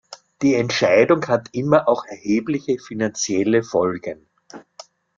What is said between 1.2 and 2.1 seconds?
hat immer auch